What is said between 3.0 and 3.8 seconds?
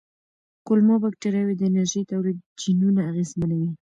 اغېزمنوي.